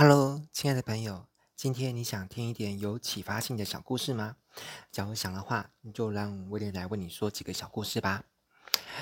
[0.00, 4.36] Hello，亲爱的朋友，今天你想听一点有启发性的小故事吗？
[4.92, 8.22] 假如想的话，你就让威廉来为你说几个小故事吧。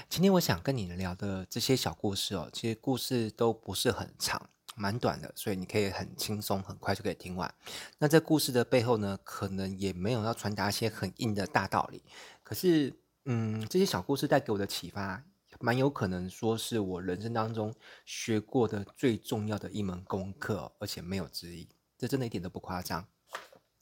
[0.08, 7.54] 今天我想跟你聊的这些小故事哦，其实故事都不是很长，蛮短的，所以你可以很轻松、很快就可以听完。
[7.98, 12.02] 那这故事的背后呢，可能也没有要传达一些很硬的大道理，
[12.42, 15.22] 可是，嗯，这些小故事带给我的启发。
[15.60, 23.06] 蛮有可能说是我人生当中学过的最重要的一门功课，而且没有之一，这真的一点都不夸张。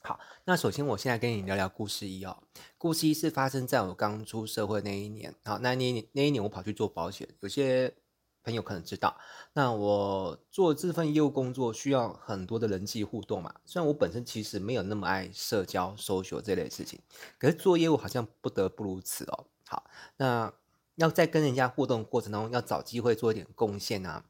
[0.03, 2.43] 好，那首先我现在跟你聊聊故事一哦。
[2.77, 5.35] 故事一是发生在我刚出社会那一年。
[5.45, 7.95] 好，那那一年那一年我跑去做保险，有些
[8.43, 9.17] 朋友可能知道，
[9.55, 13.55] 那我做这份业务工作需要很多的人际互动嘛。
[13.65, 17.01] 虽然我本身其实没有那么爱社交、social 这类事情，
[17.39, 19.47] 可是做业务好像不得不如此哦。
[19.67, 20.53] 好，那。
[20.97, 24.25] 要在跟人家互动过程当中，要找机会做一点贡献啊，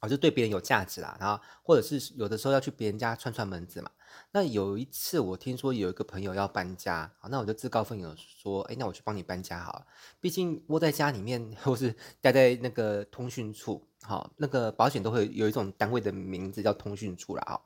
[0.00, 1.16] 啊，就对别人有价值啦。
[1.18, 3.90] 然后或者是有的时候要去别人家串串门子嘛。
[4.30, 9.86] 那有一次我听说有一个朋友要搬家，好，那我就自告奋勇说，哎，那我去帮你搬家好了。
[10.20, 17.42] 毕竟窝在家里面，或是待在那个通讯处，好，那个保险都会有一种单位的名字叫通讯处啦。
[17.42, 17.60] 啊。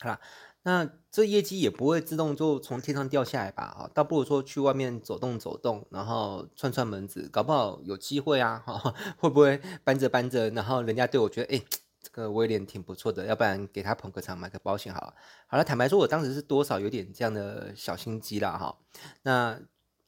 [0.00, 0.20] 好啦。
[0.64, 3.74] 那这业绩也不会自动就从天上掉下来吧？
[3.78, 8.62] 哈，倒不如说去外面走动走动，然后串串门子，搞不好有机会啊！
[8.66, 11.62] 哈，会不会搬着搬着，然后人家对我觉得，哎，
[12.02, 15.14] 这个威廉挺不错的，要不然给他捧个场，买个保险好了。
[15.46, 18.76] 好了，坦白说，我当时是多少有点这样的小心机啦，哈。
[19.22, 19.58] 那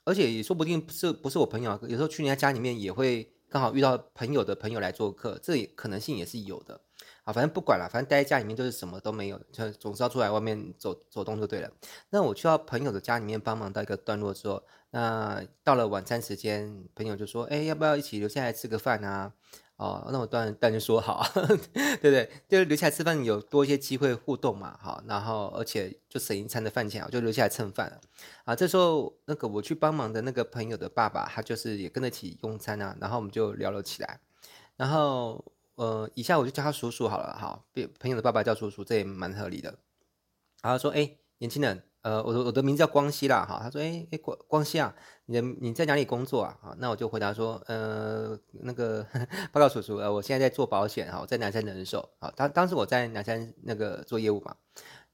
[0.05, 6.81] 而且也说不定不是不是我朋友，有时候去人家家里面也会刚好遇到朋友的朋友来做客，这可能性也是有的。
[7.25, 11.71] 啊，反正不管了，反正待在家里面就是什么都没有，就总是要出来外面走走动就对了。
[12.11, 19.33] 那我去到朋友的家里面帮忙到一个段落之后，那到了晚餐时间，朋友就说：“哎，要不要一起留下来吃个饭啊？”
[19.77, 21.27] 哦，那我当然当然就说好，
[21.73, 22.31] 对不对？
[22.49, 27.99] 就留下来吃饭有多一些机会互动嘛，好，然后而且就省一餐的饭钱，我就留下来蹭饭了。
[28.45, 34.21] 啊，这时候那个我去帮忙的那个朋友的爸爸，他就是也跟着一起用餐啊，然后我们就聊了起来，
[34.77, 35.43] 然后。
[35.81, 37.65] 呃，以下我就叫他叔叔好了，好，
[37.99, 39.79] 朋友的爸爸叫叔叔，这也蛮合理的。
[40.61, 46.59] 然后说，哎，年轻人，呃，我的我的名字叫光熙啦，哈，他说，哎哎，光光熙啊，你的你在哪里工作啊？
[46.61, 49.07] 好，那我就回答说，呃，那个
[49.53, 54.55] 报告叔叔，呃，我现在在做保险，哈，在南山人寿，好，当当时我在南山那个做业务嘛。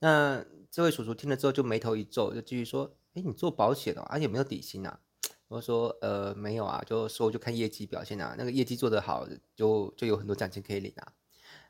[0.01, 4.99] 那这位叔叔听了之后就眉头一皱，就继续说，哎，你做保险哦，而且有没有底薪啊？
[5.49, 11.13] 我说呃没有啊，就说就看业绩表现啊，那个业绩做得好，就就有很多奖金可以领啊。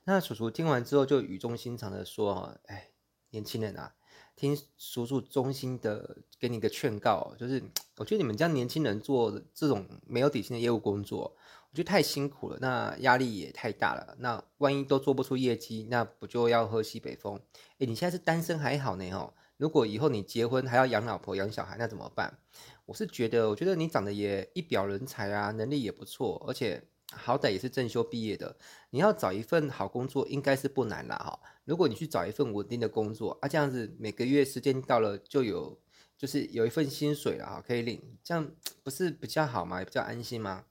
[0.04, 2.90] 那叔叔听完之后就语重心长的说：“哎，
[3.30, 3.92] 年轻人啊，
[4.36, 7.62] 听叔叔衷心的给你个劝告，就是
[7.96, 11.36] 我觉得你们这样年轻人做这种没有底薪的业务工作，
[11.70, 14.16] 我觉得太辛苦了，那压力也太大了。
[14.20, 17.40] 那万一都做不出业绩，那不就要喝西北风？
[17.78, 22.38] 哎，你现在是单身还好呢哦，如果以后你结婚还要养老婆养小孩，那怎么办？”
[22.86, 28.56] 我是觉得，我觉得你长得也一表人才啊，能力也不错，而且好歹也是正修毕业的。
[28.90, 31.38] 你要找一份好工作，应该是不难啦哈。
[31.64, 35.76] 如果你去找一份稳定的工作啊，这样子每个月时间到了就有，
[36.16, 38.48] 就是有一份薪水了哈，可以领，这样
[38.84, 39.80] 不是比较好吗？
[39.80, 40.66] 也比较安心吗？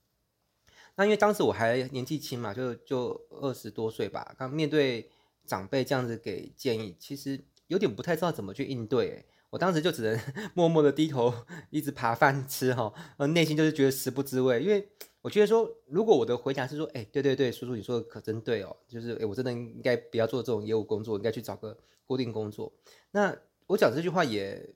[0.96, 5.12] 那因为当时我还年纪轻嘛，就就二十多岁吧，刚面对
[5.46, 9.26] 长辈这样子给建议，其实有点不太知道怎么去应对。
[9.56, 10.20] 我当时就只能
[10.54, 11.34] 默默的低头，
[11.70, 14.86] 一直扒饭吃哈，呃，内心就是觉得食不知味，因为
[15.22, 22.70] 我觉得说，如果我的回答是说，哎，对对对，叔叔你说的可真对哦，就是哎，我真的应该不要做这种业务工作，应该去找个固定工作。
[23.12, 23.34] 那
[23.68, 24.76] 我讲这句话也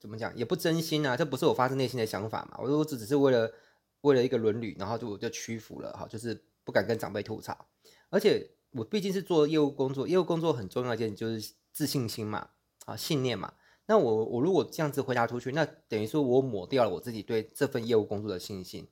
[0.00, 2.56] 怎么讲，也不真心啊，这不是我发自内心的想法嘛。
[2.62, 3.52] 我说我只只是为了
[4.00, 7.66] 为了一个伦理，然后就我就屈服了哈，就是不敢跟长辈吐槽。
[8.08, 12.48] 而且我毕竟是做业务工作，业务工作很重要一件就是自信心嘛，
[12.86, 13.52] 啊，信念嘛。
[13.86, 18.88] 那我我如果这样子回答出去，那等于说我抹掉了我自己对这份业务工作的信心。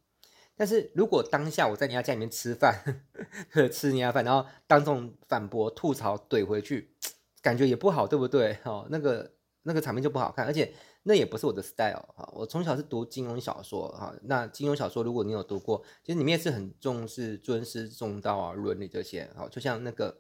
[0.55, 3.25] 但是如果当下我在人家家里面吃饭，呵
[3.63, 6.95] 呵吃人家饭，然后当众反驳、吐槽、怼回去，
[7.41, 8.59] 感觉也不好，对不对？
[8.65, 10.71] 哦，那个那个场面就不好看，而且
[11.05, 12.31] 那也不是我的 style 哈。
[12.35, 19.29] 我从小是读金庸小说哈，那金庸小说如果你有读过，其实里面是很重视尊师重道啊、伦理这些。
[19.35, 20.19] 好，就像那个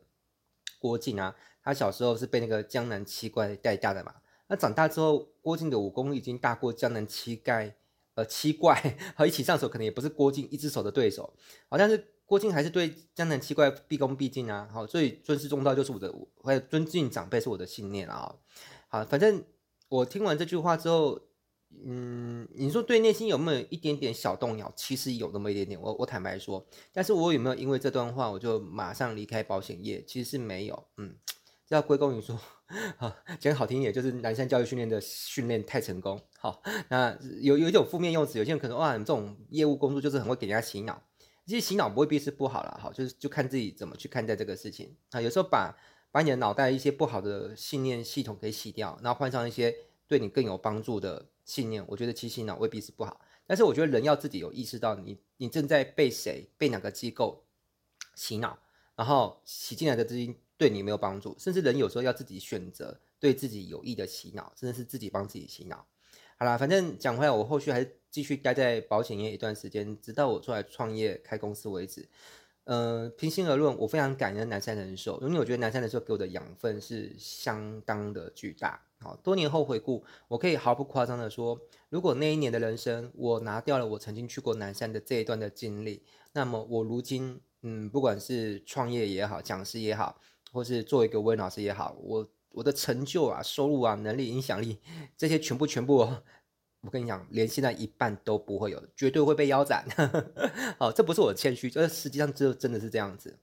[0.80, 4.14] 郭靖啊，他小时候是被那个江南七怪带大的嘛。
[4.52, 7.74] 那长大之后，郭靖的武功已经大过江南七怪，
[8.12, 11.32] 呃，七怪，和一起上手可能也不是郭靖一只手的对手，
[11.70, 16.14] 好，但是郭靖还是对江南七怪毕恭毕敬啊，好，所以尊师重道就是我的，
[16.44, 18.34] 还有尊敬长辈是我的信念啊，
[18.88, 19.42] 好，反正
[19.88, 21.18] 我听完这句话之后，
[21.86, 24.70] 嗯，你说对内心有没有一点点小动摇？
[24.76, 26.62] 其实有那么一点点，我我坦白说，
[26.92, 30.04] 但是我有没有因为这段话我就马上离开保险业？
[30.06, 31.16] 其实是没有，嗯。
[31.66, 32.38] 这要归功于说，
[32.96, 36.20] 好讲好听一点，就是南山教育训练的训练太成功。
[36.38, 41.02] 好，那有有一种负面用词，有些人可能哇，你这种业务工作就是很会给人家洗脑。
[41.44, 45.20] 其实洗脑未必是不好了，好，就是就看自己怎么去看待这个事情啊。
[45.20, 45.76] 有时候把
[46.10, 49.74] 把你的脑袋一些不好的信念系统给洗掉，然后换上一些
[50.06, 53.20] 对你更有帮助的信念，我觉得其实洗脑未必是不好。
[53.44, 57.44] 但是我觉得人要自己有意识到你，你你正在被谁、被哪个机构
[58.14, 58.58] 洗脑，
[58.96, 65.86] 然后洗进来的资金对你没有帮助，甚至人有时候要自己选择对自己有益的洗脑，甚至是自己帮自己洗脑。
[66.38, 72.08] 好啦，反正讲回来，我后续还是继续待在保险业一段时间，直到我出来创业开公司为止。
[72.64, 78.80] 呃，平心而论，我非常感恩南山人寿，因为我觉得南山人寿给我的养分是相当的巨大。
[79.00, 86.04] 好，多年后回顾，我可以毫不夸张的说，如果那一年的人生我拿掉了我曾经去过南山的这一段的经历，
[86.34, 90.20] 那么我如今，嗯，不管是创业也好，讲师也好，
[90.52, 94.78] 或是做一个威老师也好，我我的成就啊、收入啊、能力、影响力
[95.16, 96.08] 这些全部全部。
[96.82, 99.86] 我跟你讲，连现在一半都不会有，绝对会被腰斩。
[100.80, 103.38] 好，这不是我的谦虚，这实际上这真的是这样子。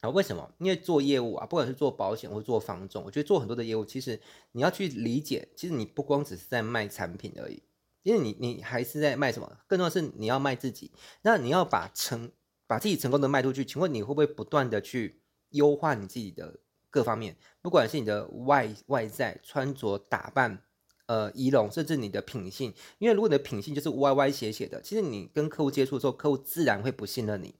[0.00, 0.50] 啊，为什么？
[0.56, 4.18] 因为做业务啊，不管是做保险或做房仲，我觉得做很多的业务，其实
[4.52, 7.62] 你要去理解，其实你不光只是在卖产品而已，
[8.04, 9.58] 因为你你还是在卖什么？
[9.66, 10.90] 更重要是你要卖自己。
[11.20, 12.32] 那你要把成
[12.72, 15.20] 把自己成功的卖出去，请问你会不会不断的去
[15.50, 16.58] 优化你自己的
[16.88, 17.36] 各方面？
[17.60, 20.62] 不管是你的外外在穿着打扮。
[21.06, 27.54] 呃，仪容甚至你的品性，因为如果你的品性就是歪歪斜斜的，其实你跟客户接触的时候，客户自然会不信任你，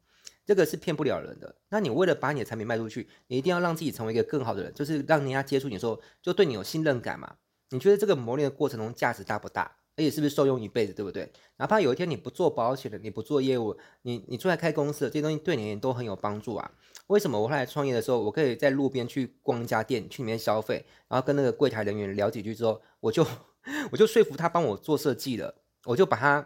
[0.46, 1.54] 这个是骗不了人的。
[1.68, 7.36] 那你为了把你的产品卖出去，你一定要让自己成为一个更好的人，就是让人家接触你的时候，就对你有信任感嘛。
[7.70, 9.76] 你觉得这个磨练的过程中价值大不大？
[9.96, 11.30] 而且是不是受用一辈子，对不对？
[11.56, 16.70] 哪怕有一天你不做保险了，你不做业务，你你出来开公司，这些东西对你都很有帮助啊。
[17.08, 23.26] 为什么我后来创业的时候，我可以在路边去逛一家店，去里面消费，然后跟那个柜台人员聊几句之后，我就。
[23.92, 25.54] 我就说服他帮我做设计了，
[25.84, 26.44] 我就把他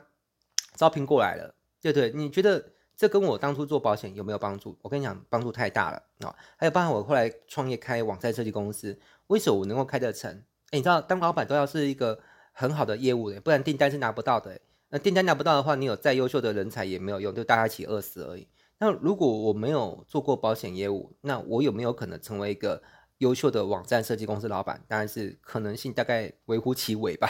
[0.75, 2.12] 招聘过来了，对不对？
[2.12, 2.62] 你觉得
[2.94, 4.78] 这跟我当初做保险有没有帮助？
[4.82, 6.37] 我跟你讲，帮助太大了啊！
[6.58, 10.31] 还有包括我后来创业开网站设计公司，为什么我能够开得成？
[10.72, 12.20] 哎，你知道，当老板都要是一个
[12.56, 14.58] 很好的业务的，不然订单是拿不到的。
[14.88, 18.49] 那订单拿不到的话，你有再优秀的人才也没有用，就大家一起饿死而已。
[18.79, 22.82] 那如果我没有做过保险业务，那我有没有可能成为一个？
[23.20, 27.26] 优秀的网站设计公司老板，当然是可能性大概微乎其微吧。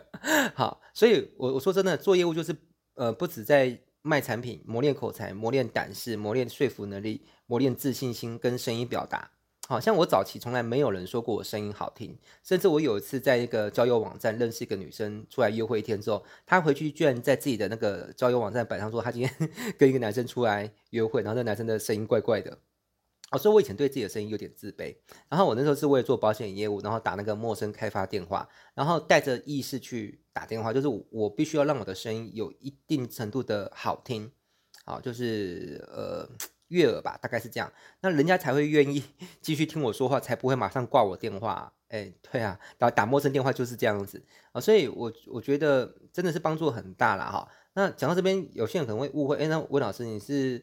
[0.56, 2.56] 好，所以我我说真的，做业务就是
[2.94, 9.30] 呃，不止在卖产品，磨练口才，磨练胆识，磨练说服能力，磨练自信心跟声音表达。
[9.68, 22.56] 好像我早期从来没有人说过我声音好听，甚至我有一次在一个交友网站认识一个女生，出来约会一天之后，她回去居然在自己的那个交友网站板上说，她今天 跟一个男生出来约会，然后那男生的声音怪怪的。
[23.32, 24.94] 哦，所以我以前对自己的声音有点自卑。
[25.28, 34.30] 然后我那时候是为了做保险业务，然后打那个陌生开发电话，然后带着意识去打电话，就是我必须要让我的声音有一定程度的好听，
[34.84, 36.28] 好，就是呃
[36.68, 39.02] 悦耳吧，大概是这样，那人家才会愿意
[39.40, 41.72] 继续听我说话，才不会马上挂我电话。
[41.88, 44.22] 哎，对啊，打打陌生电话就是这样子
[44.52, 47.48] 啊，所以我我觉得真的是帮助很大了哈。
[47.74, 50.62] 那讲到这边，有些人可能会误会，哎，那温老师你是？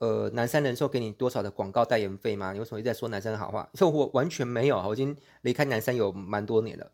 [0.00, 2.54] 呃，南山人寿给你多少的广告代言费吗？
[2.54, 3.68] 你为什么一直在说南山的好话？
[3.76, 6.90] 就我完全没有，我已经离开南山有蛮多年了。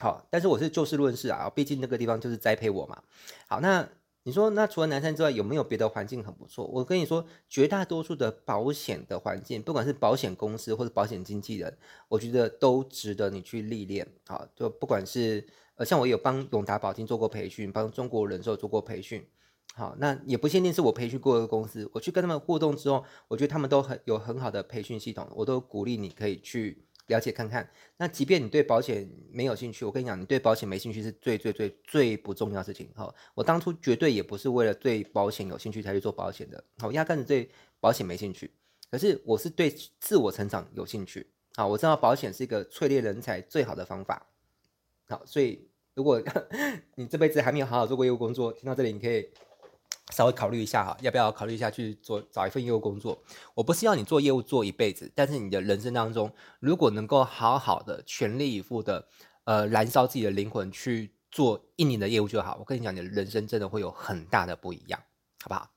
[0.00, 3.00] 好，但是我是就事论事啊，毕竟那个地方就是栽培我嘛。
[3.46, 3.88] 好，那
[4.26, 6.66] 你说，那除了南山之外，有没有别的环境很不错？
[6.66, 11.76] 我跟你说，绝大多数的保险的环境，不管是保险公司或者保险经纪人，
[12.08, 14.08] 我觉得都值得你去历练。
[14.26, 19.22] 好，就不管是呃，像我有帮永达保金做过培训，帮中国人寿做过培训。
[19.74, 27.68] 好，那也不限定是我培训过的公司，我去跟他们互动之后，我觉得他们都很有很好的培训系统，我都鼓励你可以去了解看看。
[27.96, 32.88] 那即便你对保险没有兴趣，我跟你讲，你对保险没兴趣是最最最最不重要的事情。
[32.94, 38.50] 好，我当初绝对也不是为了对保险有兴趣才去做保险的，好，压根子对保险没兴趣。
[38.90, 39.70] 可是我是对
[40.00, 41.26] 自我成长有兴趣。
[41.56, 44.26] 好，我知道保险是一个淬炼人才最好的方法。
[45.08, 46.22] 好，所以如果
[46.96, 49.28] 你这辈子还没有好好做过业务工作，听到这里你可以。
[50.12, 53.22] 稍微考虑一下哈，要不要考虑一下去做找一份业务工作？
[53.54, 56.30] 我不是要你做业务做一辈子，但是你的人生当中，
[56.60, 59.08] 如果能够好好的全力以赴的，
[59.44, 62.56] 呃，燃烧自己的灵魂去做一年的业务就好。
[62.60, 65.00] 我跟你讲，你的人生真的会有很大的不一样，
[65.42, 65.70] 好不好？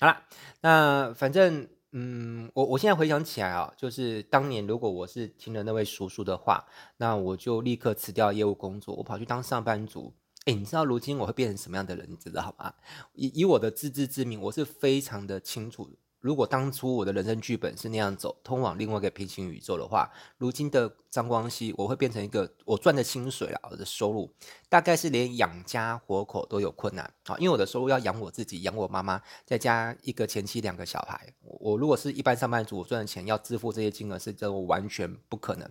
[0.00, 0.22] 好了，
[0.60, 6.66] 那反正，嗯，我我现在回想起来啊，就是当年如果我是听了那位叔叔的话，
[6.98, 10.14] 那我就立刻辞掉业务工作，我跑去当上班族。
[10.48, 12.72] 哎，你知道如今我会变成什么样的人，你知道吗？
[13.12, 15.90] 以以我的自知之明，我是非常的清楚
[16.20, 24.32] 如果当初我的人生剧本是那样走，通往另外一个平行宇宙的话，如今的张光熙，我会变成一个我赚的薪水啊，我的收入
[24.70, 31.30] 大概是连养家活口都有困难啊，因为我的收入要养我自己，养我妈妈，再加一个前妻两个小孩。
[31.42, 35.70] 我如果是一般上班族，我赚的钱要支付这些金额是这完全不可能。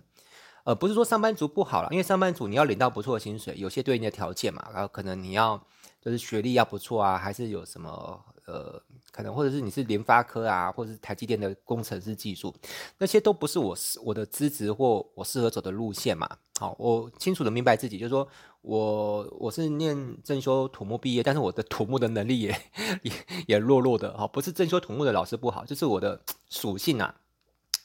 [0.68, 5.58] 呃，不是说上班族不好了，因为上班族你要领到不错的薪水，有些对应的条件嘛，然后可能你要
[5.98, 8.22] 就是学历要不错啊，还是有什么。
[8.44, 12.54] 呃，可能或者是你是联发科啊，或者是台积电的工程师技术，
[12.98, 16.28] 那些都不是我我的资质或我适合走的路线嘛。
[16.58, 18.26] 好，我清楚的明白自己，就是说
[18.62, 22.60] 我我是念正修土木毕业，但是我的土木的能力也
[23.02, 23.12] 也
[23.46, 24.16] 也弱弱的。
[24.16, 27.14] 好，不是正修土木的老师不好，就是我的属性啊，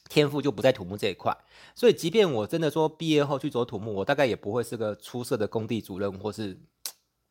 [0.08, 1.36] 天赋就不在土木这一块。
[1.74, 6.58] 所以，即便我真的说毕业后去走土木，我大概也不会是个出色的工地主任或是。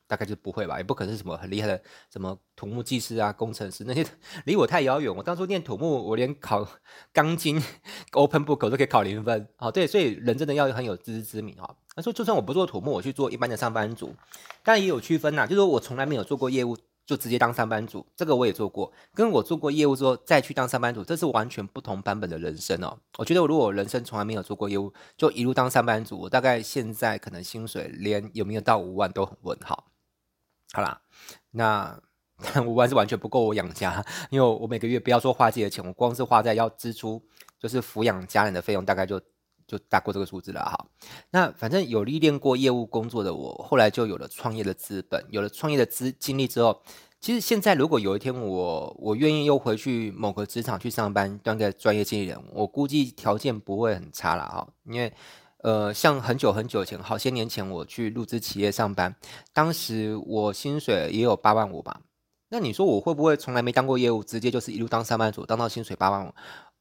[0.05, 4.05] 大概就不会吧，也不可能是什么很厉害的什么土木技师啊、工程师那些，
[4.45, 5.11] 离我太遥远。
[5.15, 6.67] 我当初念土木，我连考
[7.11, 7.59] 钢筋
[8.11, 9.47] open book 都可以考零分。
[9.55, 11.67] 好，对，所以人真的要很有自知之明啊。
[11.95, 14.13] 他说，就算我不做土木，我去做一般的上班族，
[14.61, 15.47] 但也有区分呐。
[15.47, 18.91] 就是说我从来没有做过业务，就直接当上班族，这个我也做过。
[19.13, 22.97] 跟我做过业务之后再去当上班族，这是完全不同版本的人生哦。
[23.17, 29.91] 我觉得，如果人生从来没有做过业务，就一路当上班族，我大概现在可能薪水连有没有到五万都很问号。
[30.71, 31.01] 好啦，
[31.51, 31.99] 那
[32.65, 37.21] 五万是完全不够我养家，因为我每个月不要说花自己的钱，我光是花在要支出，
[37.59, 39.21] 就是抚养家人的费用，大概就
[39.77, 40.85] 就大过这个数字了哈。
[41.31, 46.81] 那反正有历练过业务工作的我，后来就有了创业的资本，有了创业的资经历之后，
[47.19, 55.11] 其实现在如果有一天我我愿意又回去某个职场去上班当个专业经理人，我估计条件不会很差了哈，因为。
[55.63, 59.15] 呃，像很久很久前，好些年前，我去入资企业上班，
[59.53, 62.01] 当时我薪水也有八万五吧。
[62.49, 66.33] 那你说我会不会从来没当过业务，直接就是一路当上班族，当到薪水八万五？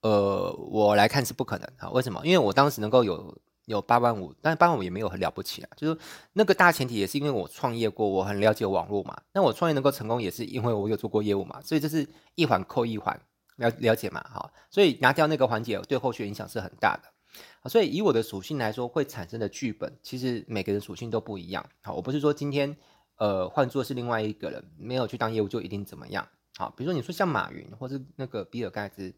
[0.03, 1.91] 呃，我来看是不可能啊。
[1.91, 2.21] 为什么？
[2.25, 5.71] 因为我当时能够有有八万五，但是八万五也没有很了不起啊。
[5.77, 5.99] 就是
[6.35, 9.17] 那个大前提也是因为我创业过，我很了解网络嘛。
[9.33, 11.61] 那我创业能够成功，也是因为我有做过业务嘛。
[11.63, 13.19] 所以这是一环扣一环，
[13.57, 14.21] 了了解嘛？
[14.23, 17.71] 哈，所以拿掉那个环节，对后续影响是很大的。
[17.71, 21.65] 所以以我的属性来说，会产生的剧本，其实每个人属性都不一样。
[21.81, 22.77] 好，我不是说今天，
[23.17, 26.27] 呃，换做是另外一个人，没有去当业务就一定怎么样。
[26.57, 29.15] 好，比如说你说像马云或是那个比尔盖茨，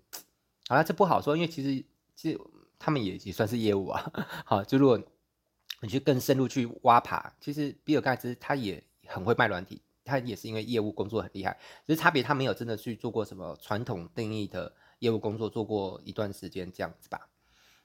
[0.69, 2.41] 好了，这不好说，因为其实其实
[2.79, 4.13] 他们也也算是业务啊。
[4.47, 5.01] 好，就如果
[5.81, 17.29] 你去更深入去挖爬，其实比尔盖茨他也很会卖软体，他也是因为业务工作很厉害，只是差别他没有真的去做过什么传统定义的业务工作，做过一段时间这样子吧。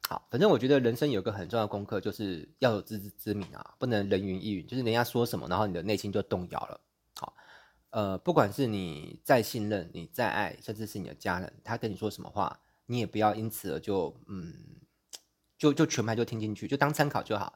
[0.08, 6.80] 好，反正我觉得人生有个很重要的功课，就是要有自知之明啊，不能人云亦云，就是人家说什么，然后你的内心就动摇了。
[7.16, 7.36] 好，
[7.90, 12.60] 呃，不管是你再信任、你再爱，甚至是你的家人，他跟你说什么话，
[12.90, 14.52] 你也不要因此就嗯，
[15.58, 17.54] 就就全盘就听进去，就当参考就好。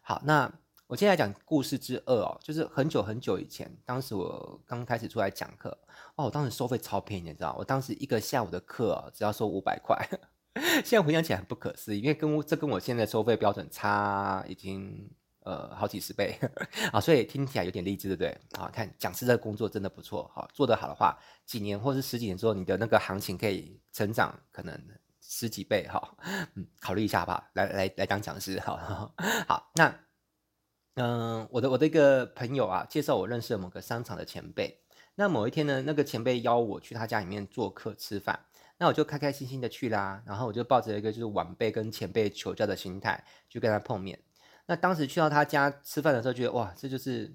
[0.00, 0.50] 好，那
[0.86, 5.76] 我现在讲故事之二哦，就是很久很久以前，当时我刚开始出来讲课
[6.14, 9.98] 哦，我当时收费超便宜，你知道，我当时一个下午的课哦，只要收五百块。
[10.84, 15.10] 现在回想起来很不可思议，因为跟我这跟我现在收费标准差已经
[15.46, 16.36] 呃好几十倍
[16.92, 18.60] 啊，所以听起来有点励志，对不对？
[18.60, 24.76] 啊，看讲师这个工作真的不错，好，做得好的话，几年或是十几年之后，你的那个行情可以成长可能
[25.20, 26.16] 十几倍，哈，
[26.56, 28.76] 嗯，考虑一下吧，来来来当讲师，好，
[29.46, 29.94] 好，那
[30.96, 34.80] 嗯、我的我的一个朋友啊，介绍我认识了某个商场的前辈，
[35.14, 38.46] 那某一天呢，那个前辈邀我去他家里面做客吃饭。
[38.78, 44.20] 那我就开开心心的去啦，然后我就抱着一个就是晚辈跟前辈求教的心态去跟他碰面。
[44.66, 47.32] 那当时去到他家吃饭的时候，觉得哇，这就是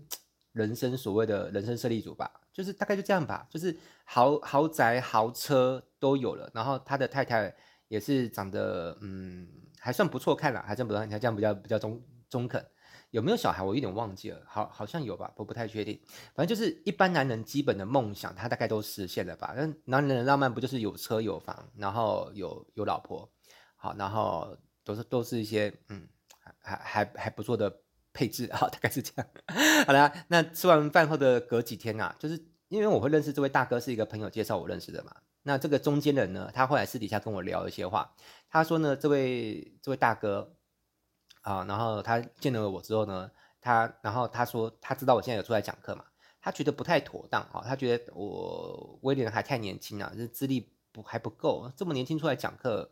[0.51, 7.55] 人生所谓的人生胜利组吧，就是大概就这样吧，就是豪豪宅豪车都有了，然后他的太太
[7.87, 9.47] 也是长得嗯
[9.79, 12.65] 还算不错看了，还算不错，还这样比较比较中中肯。
[13.11, 13.61] 有没有小孩？
[13.61, 15.99] 我有点忘记了，好，好像有吧，我不太确定。
[16.33, 19.53] 反正就是一般男人基本的梦想，他大概都实现了吧。
[19.53, 23.29] 那男人的浪漫不就是有车有房，然后有有老婆，
[23.75, 26.07] 好，然后都是都是一些嗯，
[26.61, 27.81] 还还还不错的
[28.13, 29.27] 配置， 好，大概是这样。
[29.85, 35.15] 好了，那吃完饭后的隔几天啊，就是因为我会认识这位大哥，是一个朋友介绍我认识的嘛。
[35.43, 38.13] 那这个中间人呢，他后来私底下跟我聊一些话，
[38.49, 40.55] 他说呢，这位这位大哥。
[41.43, 46.05] 啊，然后他见了我之后呢，他然后他说他知道我现在有出来讲课嘛，
[46.39, 52.91] 他觉得不太妥当啊，他觉得我威廉还太年轻啊，这资历不还不够，这么年轻出来讲课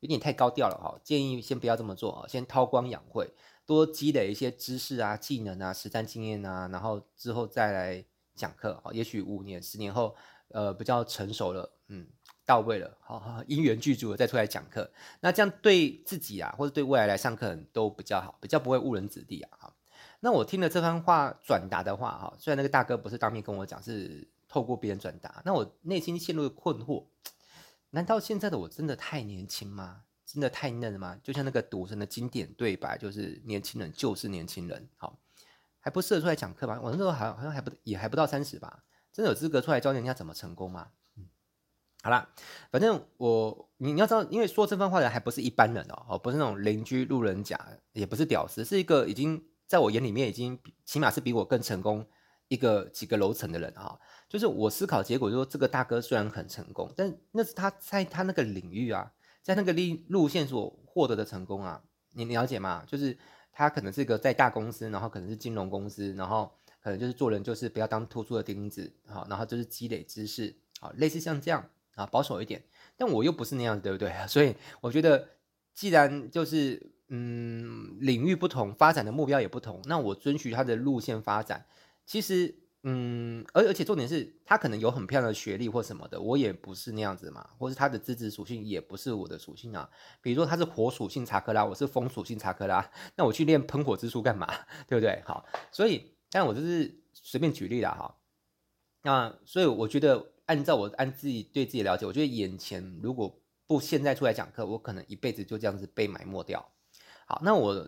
[0.00, 3.30] 有点太高调了哈，建议先不要这么做啊，先韬光养晦，
[3.66, 10.14] 多积累一些知识啊、技能啊、实战经验啊，然后之后再来讲课啊，也许五年、十年后，
[10.48, 12.06] 呃，比较成熟了，嗯，
[12.46, 14.90] 到位了，好好因缘具足了再出来讲课，
[15.20, 19.50] 那这样对自己啊，或者对未来来上课人都比较好，比较不会误人子弟啊。
[19.58, 19.74] 哈，
[20.20, 27.04] 那我听了这番话转达的话，哈，虽然那个大哥不是当面跟我讲，是透过别人转达，那我内心陷入困惑，
[27.98, 30.02] 难道现在的我真的太年轻吗？
[30.24, 31.18] 真的太嫩了吗？
[31.20, 35.18] 就像那个赌神的经典对白，就是年轻人就是年轻人，好，
[35.80, 36.78] 还不适合出来讲课吗？
[36.80, 40.90] 我那时候好像好像还不也还不到三十吧，真的有资格出来教人家怎么成功吗？
[41.16, 41.26] 嗯
[42.04, 42.30] 好啦，
[42.70, 47.58] 反正我你你要知道，因为说这番话的还不是一般人哦，哦，不是那种邻居路人甲，
[47.90, 52.06] 也不是屌丝，是一个已经在我眼里面已经起码是比我更成功
[52.46, 61.82] 一个几个楼层的人啊、就是我思考结果，就是说这个大哥虽然很成功，但那是他在他那个领域啊，在那个路路线所获得的成功啊，
[62.12, 62.84] 你了解吗？
[62.86, 63.16] 就是
[63.52, 71.68] 他可能是一个在大公司，然后可能是金融公司，然后可能就是做人就是不要当突出的钉子，好，然后就是积累知识，好，类似像这样。
[71.94, 72.62] 啊，保守一点，
[72.96, 74.14] 但我又不是那样子，对不对？
[74.28, 75.30] 所以我觉得，
[75.74, 81.66] 既然就是嗯，领域不同，发展的目标也不同，那我遵循他的路线发展。
[82.06, 82.54] 其实，
[82.84, 89.88] 嗯，而而且重点是他可能有很漂亮的学历或什么的，我也不是那样子嘛，或是他的资质属性也不是我的属性啊。
[90.22, 94.46] 比如说他是火属性查克拉，我是风属性查克拉，那我去练喷火之术干嘛？
[94.86, 95.22] 对不对？
[95.26, 98.16] 好，所以，但我就是随便举例了哈。
[99.02, 100.32] 那所以我觉得。
[100.48, 106.66] 按照我按自己对自己了解，我觉得眼前如果不现在出来讲课，我可能一辈子就这样子被埋没掉。
[107.26, 107.86] 好，那我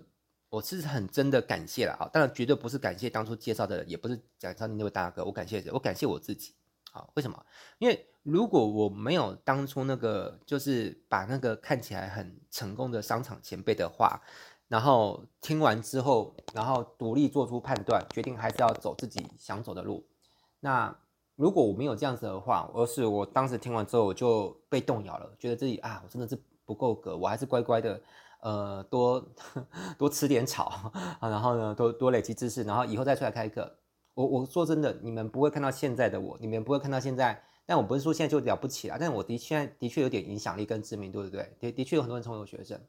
[0.50, 5.70] 我是很真的感谢了啊，当然绝对不是感谢当初介绍的，也不是蒋少宁那位大哥，我感谢谁？
[5.72, 6.52] 我感谢我自己。
[6.90, 7.42] 好，为什么？
[7.78, 14.20] 因为如果我没有当初那个，就是把那个看起来很成功的商场前辈的话，
[14.68, 20.04] 然后听完之后，然后独立做出判断，决定还是要走自己想走的路，
[20.60, 20.94] 那。
[21.36, 27.98] 如果我没有这样子的话，而是我当时听完之后我就被动摇了，觉得自己啊，我真的是不够格，我还是乖乖的，
[28.40, 29.24] 呃，多
[29.98, 30.64] 多吃点草
[31.20, 33.76] 啊， 然后呢，多多累积知识，然后以后再出来开课。
[34.14, 41.56] 我我说真的，你们不会看到现在的我，你们不会看到现在，但我不是说现在就了不起了，但我的确的确有点影响力跟知名度，对不对？
[41.60, 42.80] 的的确有很多人成为我学生，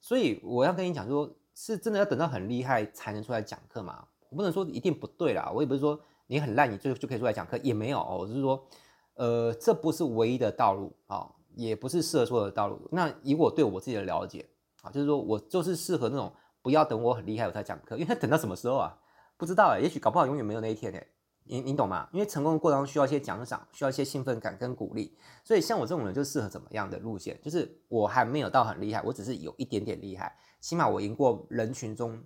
[0.00, 4.04] 所以我要跟你讲说，是真的要等到很厉害才能出来讲课嘛？
[4.28, 5.98] 我不能说一定不对啦，我也不是说。
[6.28, 8.16] 你很烂，你就就可以出来讲课，也没有哦。
[8.18, 8.66] 我是说，
[9.14, 12.80] 呃，这不是唯一的道路啊、哦，也不是适合所有的道路。
[12.90, 14.44] 那以我对我自己的了解
[14.90, 18.98] 就是说我就是适合那种不要等我很厉害我才讲课，因为等到什么时候啊？
[19.36, 21.06] 不知道哎，也许搞不好永远没有那一天哎。
[21.44, 22.08] 你你懂吗？
[22.12, 25.16] 因为成功的过程中需要一些奖赏，需要一些兴奋感跟鼓励。
[25.44, 27.40] 所以像我这种人就适合怎么样的路线？
[27.42, 32.22] 就是我还没有到很厉害，我只是有一点点厉害，起码我赢过人群中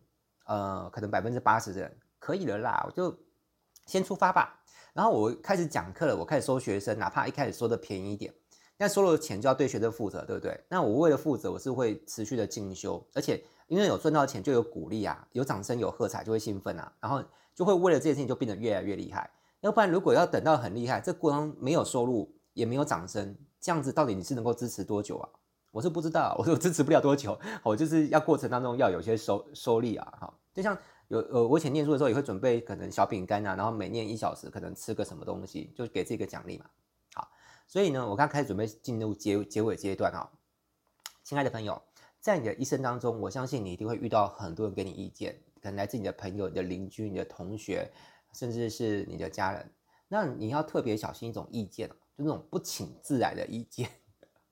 [0.46, 3.16] 呃可能百分之八十的人，可以了啦，我就。
[3.86, 4.60] 先出发吧，
[4.92, 8.32] 然后我开始讲课了，我开始收学生，哪怕一开始收的便宜一点，
[8.80, 10.58] 但收了钱就要对学生负责，对不对？
[10.66, 17.22] 那我为了负责，我是会持续的进修，而且因为有赚到钱就有鼓励啊，有掌声有喝彩就会兴奋啊，然后
[17.54, 19.30] 就会为了这件事情就变得越来越厉害。
[19.60, 25.28] 要不然如果要等到很厉害，这过程没有收入也没有掌声，这样子到底你是能够支持多久啊？
[25.72, 30.74] 我是不知道，我说支持不了多久，我就是要过程当中要有些收收利啊，哈，就像。
[31.08, 36.66] 有呃，我以前念书的时候也会准备可能小饼干啊，然后每念一小时可能吃个什么东西，就给自己一个奖励嘛。
[37.70, 40.28] 所以呢，我刚开始准备进入结结尾阶段啊。
[41.22, 41.80] 亲爱的朋友，
[42.18, 47.88] 在你的一生当中，我相信你一定会遇到很多人给你意见，可能来自你的朋友、你的邻居、你的同学，
[48.34, 49.70] 甚至是你的家人。
[50.08, 53.88] 那你要特别小心一种意见，就那种不请自来的意见。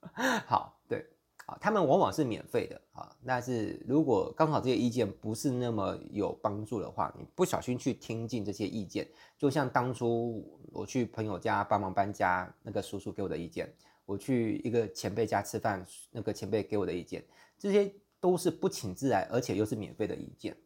[0.46, 0.78] 好。
[0.88, 1.04] 对
[1.46, 13.66] 啊，他们往往是免费的啊，但是如果刚好这些意见不是那么有帮助的话，你不小心去听进这些意见，就像当初我去朋友家帮忙搬家，那个叔叔给我的意见；
[14.04, 17.24] 我去一个前辈家吃饭，那个前辈给我的意见，
[17.58, 20.56] 这些都是不请自来，而且又是免费的意见。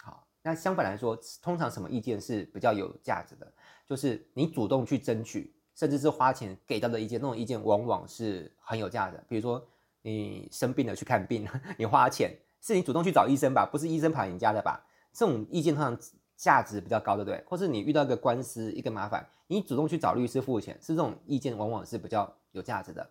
[0.00, 3.52] 好，那相反来说，通常什么意见是比较有价值的？
[3.86, 9.22] 就是你主动去争取，甚至是花钱给到的意见，那种意见往往是很有价值。
[9.28, 9.66] 比如说。
[10.06, 14.84] 你生病了去看病， 你花钱是你主动去找医生吧，不是医生跑你家的吧？
[15.14, 15.98] 这种意见通常
[16.36, 17.42] 价值比较高，对不对？
[17.46, 23.08] 或是你遇到一个官司一个麻烦，你主动去找律师付钱，是这种意见往往是比较有价值的。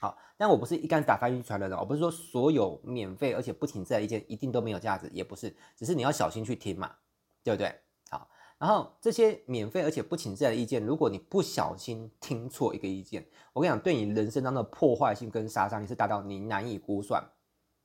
[0.00, 6.94] 好，但我不是一竿子打翻一船人的，我不是说所有免费而且不请自来的意见一定都没有价值，也不是，只是你要小心去听嘛，
[7.44, 7.74] 对不对？
[8.08, 17.22] 好然后这些免费而且不请自来的意见，如果你不小心听错一个意见，我跟你讲，对你人生当中的破坏性跟杀伤力是大到你难以估算。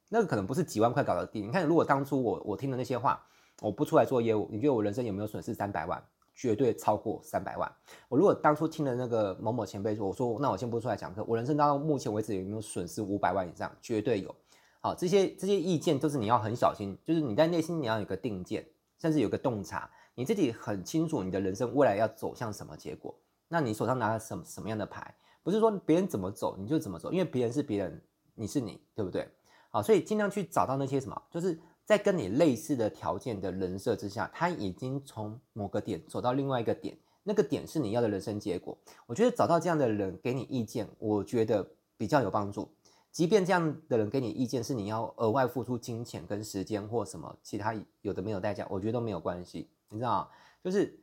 [0.10, 1.48] 那个可能不是几万块搞得定。
[1.48, 3.26] 你看，如果当初我我听的那些话，
[3.62, 6.04] 我不出来做业务，你觉得我人生有没有损失三百万？
[6.38, 7.72] 绝对超过三百万。
[8.10, 13.74] 我如果当初听了那个某某前辈说，我说那我先不出来讲课，我人生当中目前为止有没有损失五百万以上？
[13.82, 14.36] 绝对有。
[14.82, 18.68] 好，这些这些意见都是你要很小心，就是你在内心你要有个定见，
[19.00, 23.18] 甚至有个洞察，你自己很清楚你的人生未来要走向什么结果。
[23.48, 25.16] 那你手上拿了什么什么样的牌？
[25.42, 28.02] 不是说别人怎么走你就怎么走，因为别人是别人，
[28.34, 29.26] 你是你，对不对？
[29.70, 31.58] 好，所以尽量去找到那些什么，就是。
[31.86, 38.78] 在跟你类似的条件的人设之下，他已经从某个点走到另外一个点，那个点是你要的人生结果。
[39.06, 42.68] 我觉得找到这样的人给你意见，我觉得比较有帮助。
[43.12, 49.70] 即便这样的人给你意见是你要额外付出金钱跟时间或什么其他有的没有代价，我觉得都没有关系。
[49.90, 50.30] 你知道？
[50.64, 51.00] 就是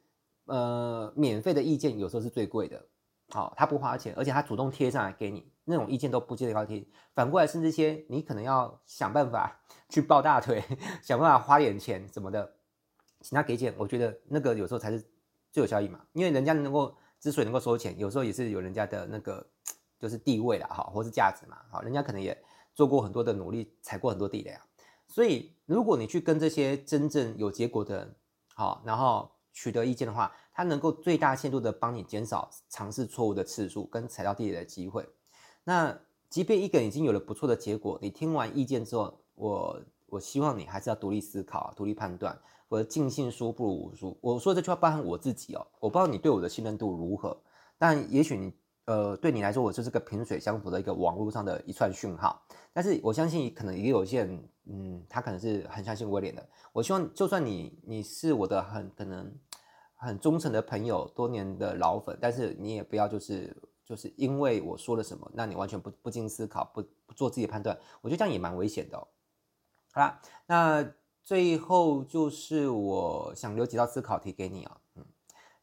[0.46, 2.84] 呃，免费的意见有时候是最贵的。
[3.32, 6.86] 好，他不花钱，而且他主动贴上来给你，那种意见都不见得要听。
[7.14, 10.62] 反过来，甚至些你可能要想办法去抱大腿，
[11.02, 12.52] 想办法花点钱什么的，
[13.22, 13.74] 请他给钱。
[13.78, 15.00] 我觉得那个有时候才是
[15.50, 19.46] 最有效益嘛，因为人家能够之所以能够收钱，有时候也是有人家的那个
[19.98, 22.36] 就是地位啦，哈，或是价值嘛，好，人家可能也
[22.74, 24.62] 做过很多的努力，踩过很多地雷啊。
[25.08, 28.16] 所以，如果你去跟这些真正有结果的人，
[28.54, 30.30] 好，然后取得意见的话。
[30.54, 35.08] 它能够最大限度的帮你减少尝试错误的次数跟踩到地雷的机会。
[35.64, 42.38] 那即便一个人已经有了不错的结果，你听完意见之后，我我希望你还是要独立思考、独立判断。
[42.68, 44.18] 我尽信书不如无书。
[44.20, 47.38] 我说这句话包含我自己哦，我不知道你对我的信任度如何，
[47.78, 48.52] 但也许你
[48.86, 52.42] 呃对你来说，我就是个萍水相逢的一个网络上的一串讯号。
[52.72, 56.48] 但是我相信可能也有些人，嗯，他可能是很相信威廉的。
[56.72, 59.32] 我希望就算你你是我的很可能。
[60.04, 68.98] 很忠诚的朋友，多年的老粉，但是你也不要就是就是因为我说了什么，那你完全不不经思考，不不做自己的判断，我觉得这样也蛮危险的。
[68.98, 70.84] 好啦，那
[71.22, 75.04] 最后就是我想留几道思考题给你啊，嗯，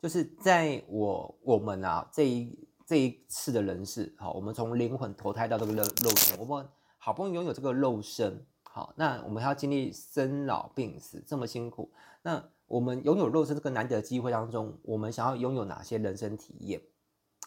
[0.01, 6.65] 就是在我我们啊这一这一次的人世，好，我们从灵魂投胎到这个肉肉身，我们
[6.97, 12.41] 好不容易拥有这个肉身，好，那我们还要经历生老病死这么辛苦，那。
[12.69, 16.79] 我们拥有肉身这个难得的机会当中，我们想要拥有哪些人生体验？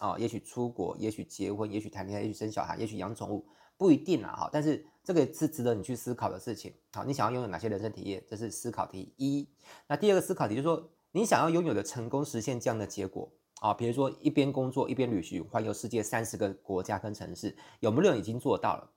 [0.01, 4.51] 啊，也许出国，也许结婚，也许谈恋爱，也许生小孩，也许养宠物，不一定啊哈。
[4.53, 6.75] 但是这个是值得你去思考的事情。
[6.93, 8.23] 好，你想要拥有哪些人生体验？
[8.29, 9.49] 这是思考题一。
[9.87, 13.31] 那第二个思考题就是说，你想要拥有的成功实现这样的结果
[13.61, 18.91] 啊，比如说一边工作一边旅行，环游世界三十个国家跟城市，有没有人已经做到了？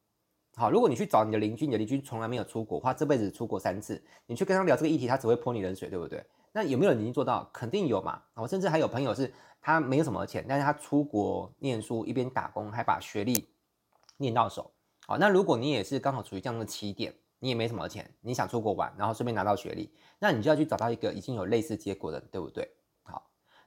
[0.57, 6.25] 好，如果你去找你的邻居，你的邻居从来没有出国，他这辈子出国三次，你去跟他聊这个议题，他只会泼你冷水，对不对？
[6.53, 7.49] 那有没有人已经做到？
[7.51, 8.21] 肯定有嘛。
[8.35, 13.49] 我甚至还有朋友是，他没有什么钱，但是他出国念书，一边打工，还把学历
[14.15, 14.71] 念到手。
[15.05, 22.71] 好，那如果你也是刚好处于这样的起点，你也没什么钱，你想出国玩，然后顺便拿到学历，那你就要去找到一个已经有类似结果的，对不对？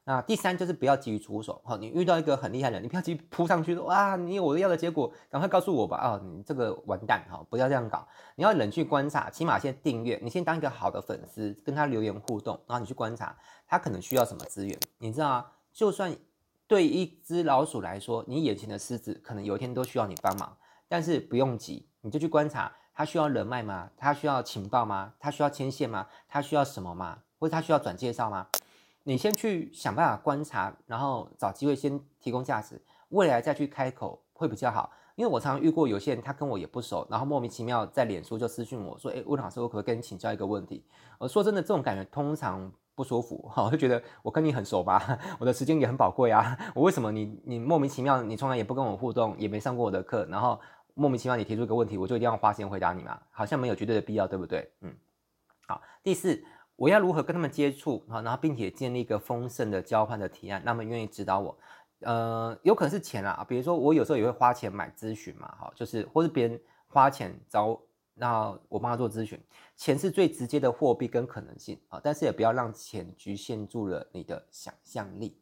[0.08, 16.16] 那第三就是不要急于出手，好，你遇到一个很厉害的人，你不要急于扑上去说，哇，你有我要的结果，赶快告诉我吧，啊，你这个完蛋，哈，不要这样搞，你要冷去观察，起码先订阅，你先当一个好的粉丝，跟他留言互动，然后你去观察他可能需要什么资源，你知道啊，就算
[16.66, 20.56] 对一只老鼠来说，你眼前的狮子可能有一天都需要你帮忙，
[20.88, 23.90] 但是不用急，你就去观察，他需要人脉吗？
[23.94, 25.12] 他需要情报吗？
[25.20, 26.06] 他需要牵线吗？
[26.26, 27.18] 他需要什么吗？
[27.38, 28.46] 或者他需要转介绍吗？
[29.08, 34.92] 你先去想办法观察，然后找机会先提供价值，未来再去开口会比较好。
[35.16, 40.84] 因为我常常遇过有些人，他跟我也不熟，然后莫名其妙在脸书就私讯我说：“哎，吴老师，我可不可以跟你请教一个问题？”
[41.16, 50.60] 我说真的，这种感觉通常不舒服哈，我就觉得我跟你很熟吧，我的时间也很宝贵啊， 我为什么你你莫名其妙，你从来也不跟我互动，也没上过我的课，然后
[50.92, 53.18] 莫名其妙你提出一个问题，我就一定要花时间回答你嘛？
[53.30, 54.70] 好像没有绝对的必要，对不对？
[54.82, 54.94] 嗯，
[55.66, 56.44] 好，第四。
[56.78, 58.22] 我要如何跟他们接触啊？
[58.22, 61.58] 然后并且建立一个丰盛的交换的提案，那么愿意指导我？
[62.02, 67.76] 呃，有可能是钱啊，比如说我有时候也会花钱买咨询嘛，哈，就是或是别人花钱找，
[68.14, 69.36] 然后我帮他做咨询，
[69.76, 75.36] 钱是最直接的货币跟可能性啊，但是也不要让钱局限住了你的想象力。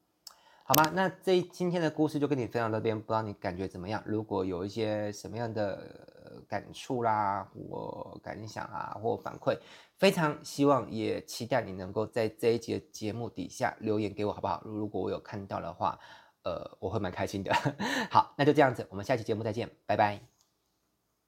[0.65, 0.91] 好吗？
[0.95, 4.03] 那这今天的故事就跟你分享到这边，不知道你感觉怎么样？
[4.07, 6.16] 如果有一些什么样的
[6.49, 9.59] 感触啦，或感想啊，或反馈，
[9.97, 14.63] 非常希望也期待你能够在这一节节目底下留言给我，好不好？
[14.65, 15.99] 如果我有看到的话，
[16.45, 17.53] 呃，我会蛮开心的。
[18.11, 20.36] 好，那就这样子，我们下期节目再见，拜拜。